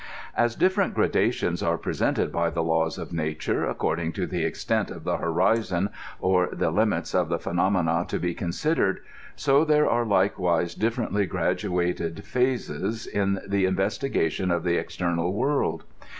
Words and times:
As 0.35 0.55
different 0.55 0.95
gradations 0.95 1.61
are 1.61 1.77
presented 1.77 2.31
by 2.31 2.49
the 2.49 2.63
laws 2.63 2.97
of 2.97 3.13
nature 3.13 3.67
according 3.69 4.13
to 4.13 4.25
the 4.25 4.43
ex|ent 4.43 4.89
of 4.89 5.03
the 5.03 5.17
horizon, 5.17 5.91
or 6.19 6.49
the 6.51 6.71
limits 6.71 7.13
of 7.13 7.29
the 7.29 7.37
phenomena 7.37 8.05
to 8.07 8.17
be 8.19 8.33
considered, 8.33 9.01
so 9.35 9.63
there 9.63 9.87
are 9.87 10.03
likewise 10.03 10.73
dif 10.73 10.95
ferently 10.95 11.29
graduated 11.29 12.23
phases 12.25 13.05
in 13.05 13.41
the 13.47 13.65
investigation 13.65 14.49
of 14.49 14.63
the 14.63 14.73
external 14.77 15.33
world. 15.33 15.83